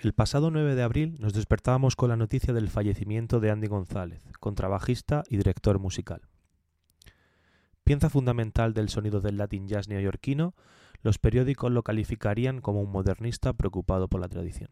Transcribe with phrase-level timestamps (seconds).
[0.00, 4.22] El pasado 9 de abril nos despertábamos con la noticia del fallecimiento de Andy González,
[4.38, 6.22] contrabajista y director musical.
[7.82, 10.54] Pienza fundamental del sonido del Latin jazz neoyorquino,
[11.02, 14.68] los periódicos lo calificarían como un modernista preocupado por la tradición.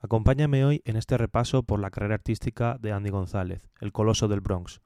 [0.00, 4.40] Acompáñame hoy en este repaso por la carrera artística de Andy González, el coloso del
[4.40, 4.80] Bronx,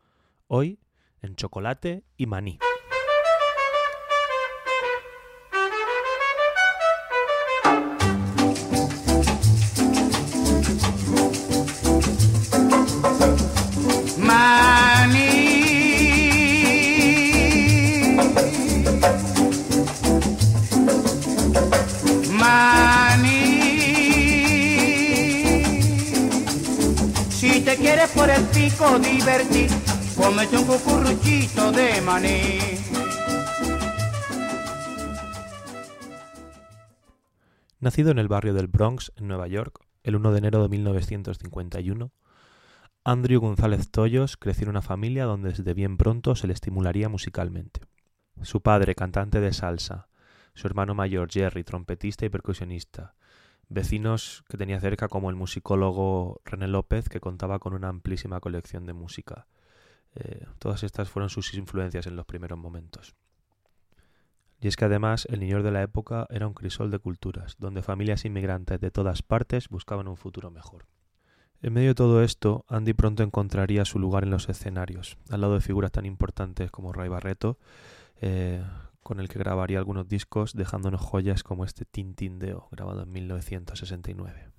[0.48, 0.80] hoy
[1.22, 2.58] en chocolate y maní.
[37.80, 42.12] Nacido en el barrio del Bronx, en Nueva York, el 1 de enero de 1951,
[43.04, 47.80] Andrew González Toyos creció en una familia donde desde bien pronto se le estimularía musicalmente.
[48.42, 50.08] Su padre, cantante de salsa,
[50.54, 53.14] su hermano mayor Jerry, trompetista y percusionista,
[53.70, 58.84] vecinos que tenía cerca como el musicólogo René López, que contaba con una amplísima colección
[58.84, 59.46] de música.
[60.16, 63.14] Eh, todas estas fueron sus influencias en los primeros momentos.
[64.60, 67.82] Y es que además el Niño de la época era un crisol de culturas, donde
[67.82, 70.86] familias inmigrantes de todas partes buscaban un futuro mejor.
[71.62, 75.54] En medio de todo esto, Andy pronto encontraría su lugar en los escenarios, al lado
[75.54, 77.58] de figuras tan importantes como Ray Barreto,
[78.20, 78.62] eh,
[79.02, 84.50] con el que grabaría algunos discos dejándonos joyas como este Tintindeo, grabado en 1969.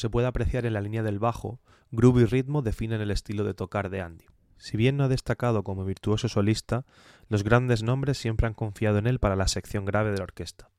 [0.00, 3.54] Se puede apreciar en la línea del bajo, groove y ritmo definen el estilo de
[3.54, 4.26] tocar de Andy.
[4.56, 6.84] Si bien no ha destacado como virtuoso solista,
[7.28, 10.70] los grandes nombres siempre han confiado en él para la sección grave de la orquesta.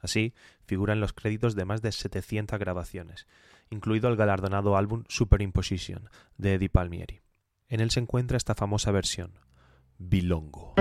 [0.00, 0.34] Así,
[0.64, 3.26] figura en los créditos de más de 700 grabaciones,
[3.70, 7.20] incluido el galardonado álbum Superimposition de Eddie Palmieri.
[7.68, 9.38] En él se encuentra esta famosa versión,
[9.98, 10.74] Bilongo.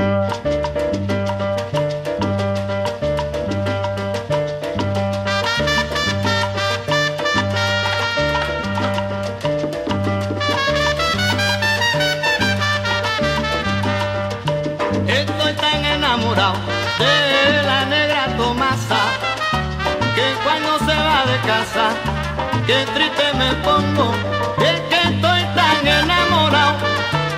[22.68, 24.14] Qué triste me pongo.
[24.60, 26.76] Es que estoy tan enamorado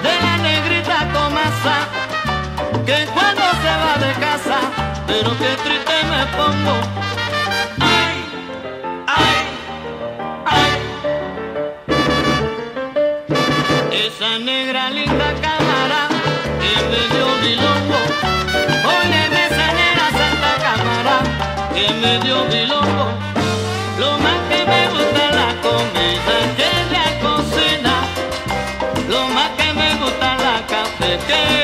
[0.04, 1.78] de la negrita Tomasa
[2.86, 4.58] que cuando se va de casa,
[5.08, 6.76] pero qué triste me pongo.
[7.80, 8.16] Ay,
[9.08, 9.40] ay,
[10.58, 10.72] ay.
[14.06, 16.02] Esa negra linda cámara
[16.62, 18.00] que me dio bilongo.
[18.98, 21.16] Óyeme esa negra santa cámara
[21.76, 23.39] que me dio bilongo.
[31.30, 31.59] Yeah.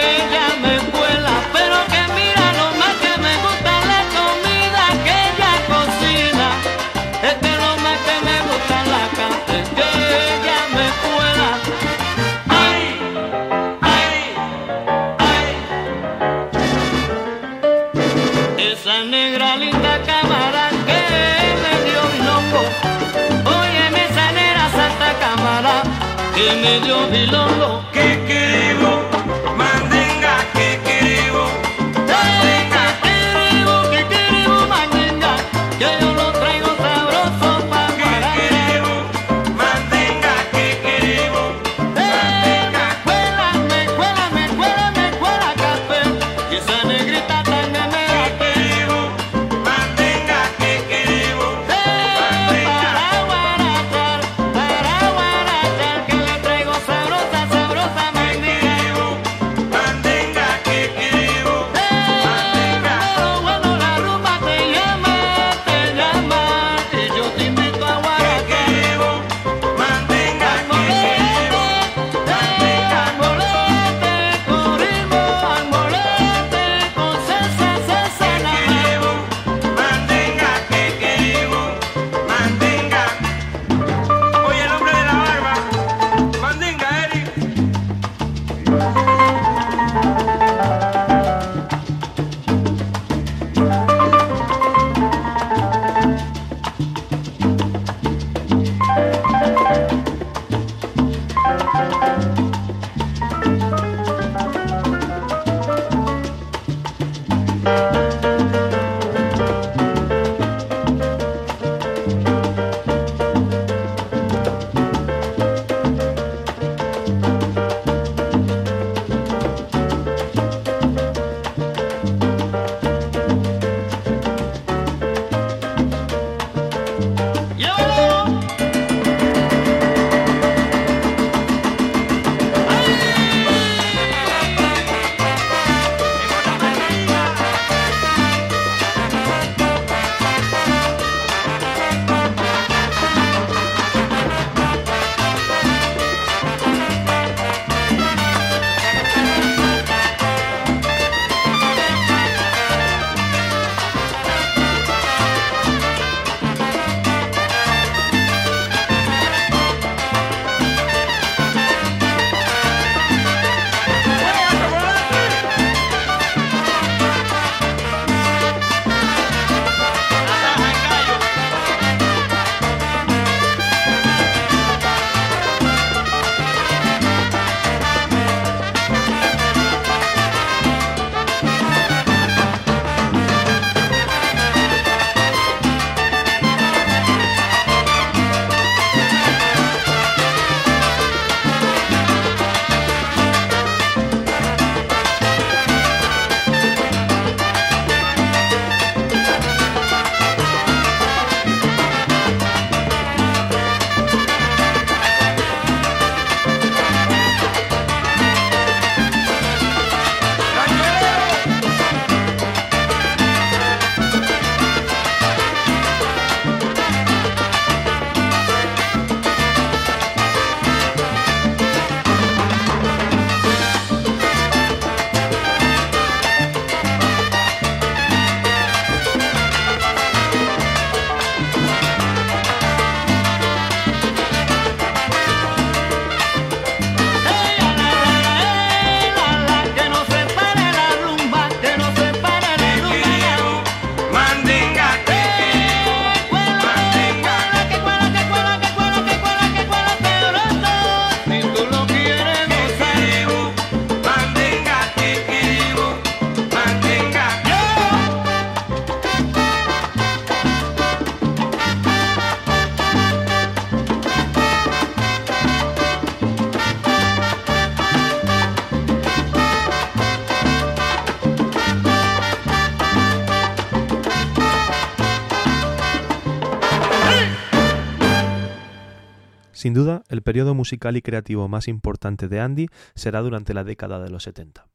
[279.65, 284.00] Sin duda, el periodo musical y creativo más importante de Andy será durante la década
[284.00, 284.67] de los 70.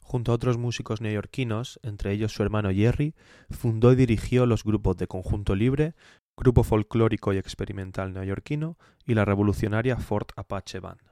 [0.00, 3.14] Junto a otros músicos neoyorquinos, entre ellos su hermano Jerry,
[3.50, 5.94] fundó y dirigió los grupos de Conjunto Libre,
[6.36, 11.02] grupo folclórico y experimental neoyorquino, y la revolucionaria Fort Apache Band.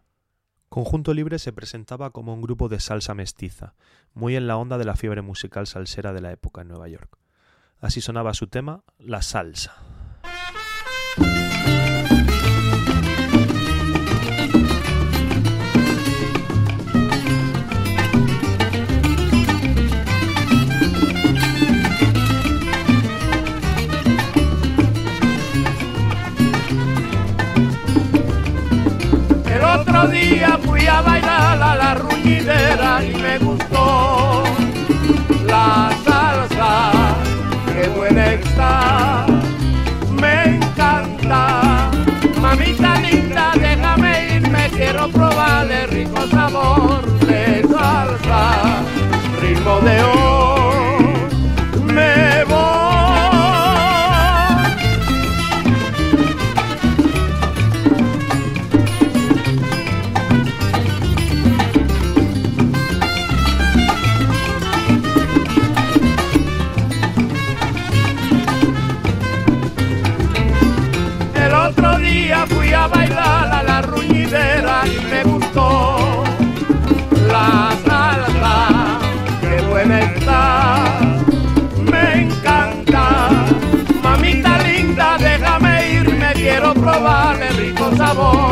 [0.68, 3.76] Conjunto Libre se presentaba como un grupo de salsa mestiza,
[4.12, 7.16] muy en la onda de la fiebre musical salsera de la época en Nueva York.
[7.78, 9.76] Así sonaba su tema, La Salsa.
[30.00, 34.44] Otro día fui a bailar a la ruñidera y me gustó
[35.46, 36.92] la salsa,
[37.66, 39.26] qué buena está,
[40.12, 41.90] me encanta.
[42.40, 48.82] Mamita linda, déjame ir, me quiero probar el rico sabor de salsa,
[49.42, 50.29] ritmo de hoy,
[86.80, 88.49] me quiero probar el rico sabor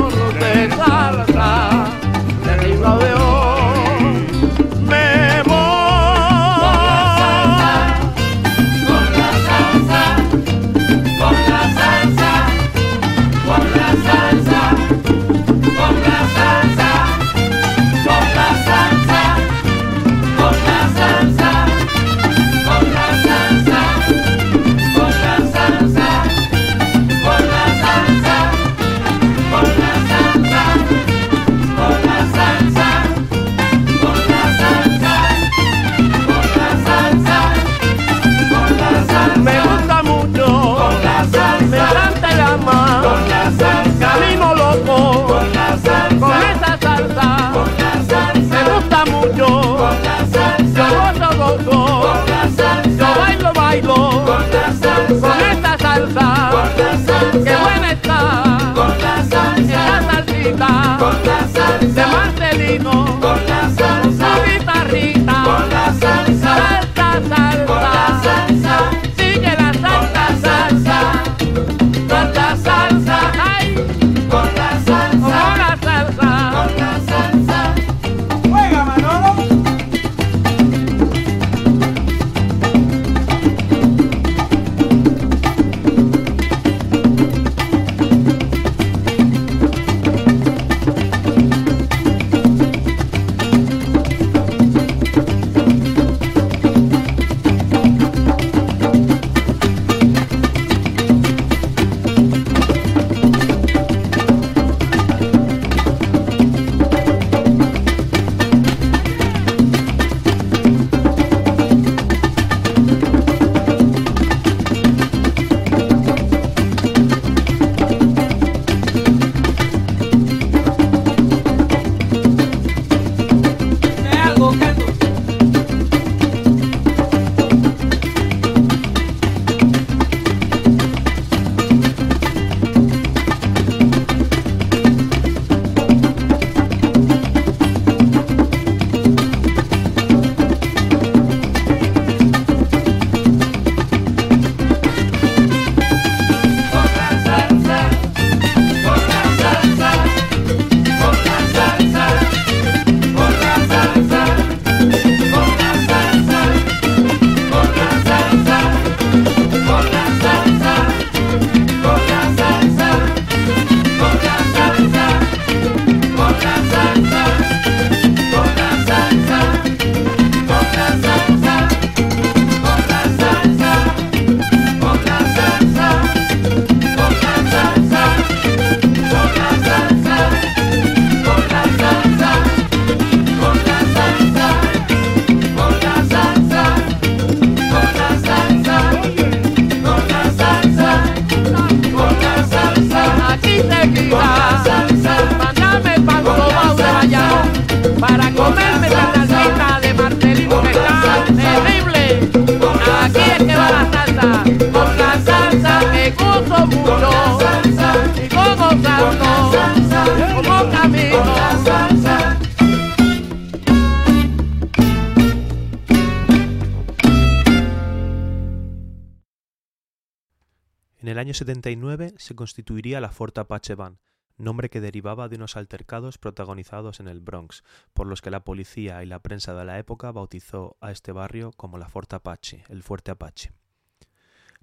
[221.29, 223.99] año 79 se constituiría la Fort Apache Band,
[224.39, 229.03] nombre que derivaba de unos altercados protagonizados en el Bronx, por los que la policía
[229.03, 232.83] y la prensa de la época bautizó a este barrio como la Fort Apache, el
[232.83, 233.53] Fuerte Apache.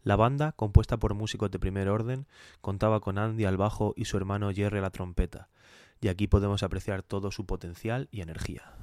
[0.01, 2.25] La banda, compuesta por músicos de primer orden,
[2.62, 5.49] contaba con Andy al bajo y su hermano Jerry a la trompeta,
[6.01, 8.73] y aquí podemos apreciar todo su potencial y energía.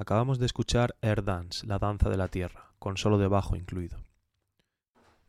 [0.00, 3.98] Acabamos de escuchar Air Dance, la danza de la tierra, con solo de bajo incluido.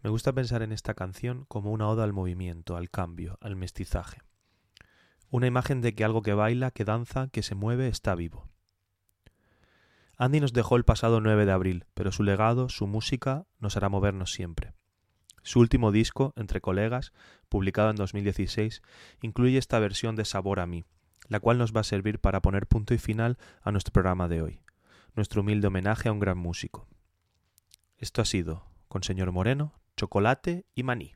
[0.04, 4.22] Me gusta pensar en esta canción como una oda al movimiento, al cambio, al mestizaje.
[5.32, 8.48] Una imagen de que algo que baila, que danza, que se mueve está vivo.
[10.18, 13.90] Andy nos dejó el pasado 9 de abril, pero su legado, su música, nos hará
[13.90, 14.74] movernos siempre.
[15.42, 17.12] Su último disco, Entre Colegas,
[17.50, 18.84] publicado en 2016,
[19.24, 20.86] incluye esta versión de Sabor a mí,
[21.30, 24.42] la cual nos va a servir para poner punto y final a nuestro programa de
[24.42, 24.62] hoy,
[25.16, 26.88] nuestro humilde homenaje a un gran músico.
[27.98, 31.16] Esto ha sido, con señor Moreno, chocolate y maní.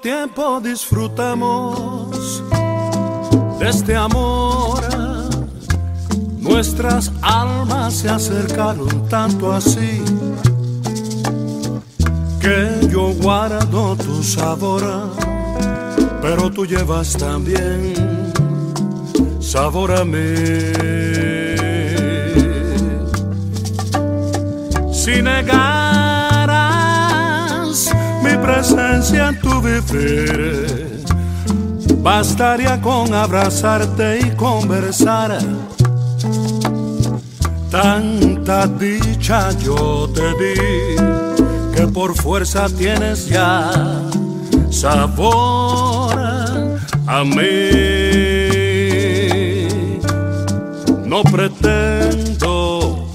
[0.00, 2.42] Tiempo disfrutamos
[3.58, 4.80] de este amor.
[6.38, 10.02] Nuestras almas se acercaron tanto así
[12.40, 14.82] que yo guardo tu sabor,
[16.22, 17.92] pero tú llevas también
[19.40, 20.34] sabor a mí.
[24.92, 25.79] Si negaras
[28.30, 31.04] mi presencia en tu vivir,
[31.96, 35.38] bastaría con abrazarte y conversar.
[37.70, 40.96] Tanta dicha yo te di
[41.74, 43.70] que por fuerza tienes ya
[44.70, 46.18] sabor
[47.06, 48.50] a mí.
[51.04, 53.08] No pretendo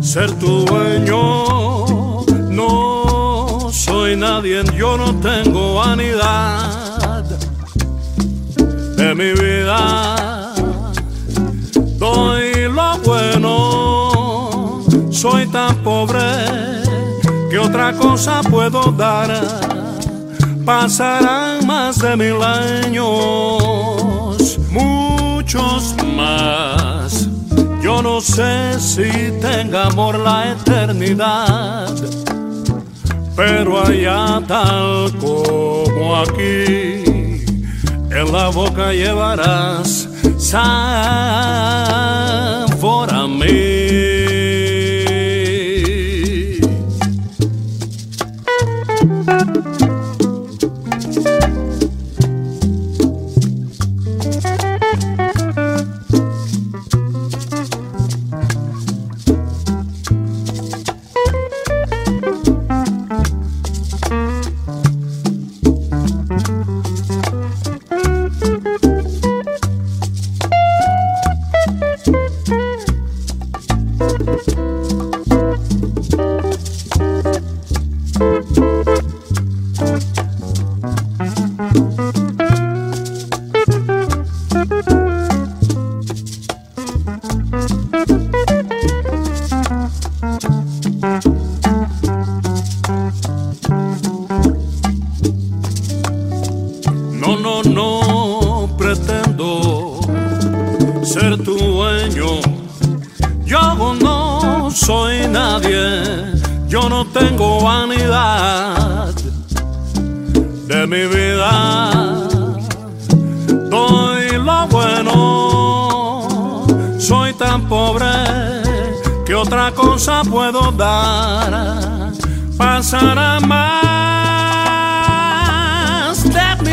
[0.00, 1.71] ser tu dueño,
[4.22, 7.24] nadie, yo no tengo vanidad
[8.96, 10.54] de mi vida.
[11.98, 16.20] Doy lo bueno, soy tan pobre
[17.50, 19.30] que otra cosa puedo dar.
[20.64, 23.08] Pasarán más de mil años,
[24.70, 27.28] muchos más.
[27.82, 31.92] Yo no sé si tenga amor la eternidad,
[33.34, 37.04] pero allá tal como aquí,
[38.10, 42.31] en la boca llevarás sabor